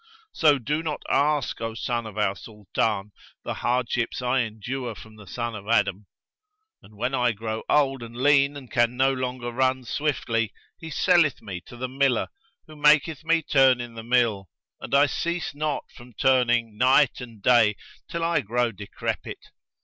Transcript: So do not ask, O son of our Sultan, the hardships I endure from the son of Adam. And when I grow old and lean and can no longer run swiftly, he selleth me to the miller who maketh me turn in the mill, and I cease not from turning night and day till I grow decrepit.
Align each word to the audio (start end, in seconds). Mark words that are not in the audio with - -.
So 0.33 0.57
do 0.57 0.81
not 0.81 1.03
ask, 1.11 1.61
O 1.61 1.75
son 1.75 2.07
of 2.07 2.17
our 2.17 2.35
Sultan, 2.35 3.11
the 3.43 3.53
hardships 3.53 4.19
I 4.19 4.39
endure 4.39 4.95
from 4.95 5.15
the 5.15 5.27
son 5.27 5.53
of 5.53 5.67
Adam. 5.69 6.07
And 6.81 6.95
when 6.97 7.13
I 7.13 7.33
grow 7.33 7.61
old 7.69 8.01
and 8.01 8.17
lean 8.17 8.57
and 8.57 8.71
can 8.71 8.97
no 8.97 9.13
longer 9.13 9.51
run 9.51 9.83
swiftly, 9.83 10.53
he 10.79 10.89
selleth 10.89 11.43
me 11.43 11.61
to 11.67 11.77
the 11.77 11.87
miller 11.87 12.29
who 12.65 12.75
maketh 12.75 13.23
me 13.23 13.43
turn 13.43 13.79
in 13.79 13.93
the 13.93 14.01
mill, 14.01 14.49
and 14.79 14.95
I 14.95 15.05
cease 15.05 15.53
not 15.53 15.83
from 15.93 16.13
turning 16.13 16.79
night 16.79 17.21
and 17.21 17.39
day 17.39 17.75
till 18.09 18.23
I 18.23 18.41
grow 18.41 18.71
decrepit. 18.71 19.37